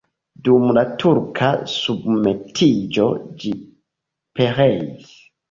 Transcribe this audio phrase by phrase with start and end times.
[0.47, 3.07] Dum la turka submetiĝo
[3.45, 3.53] ĝi
[4.41, 5.15] pereis.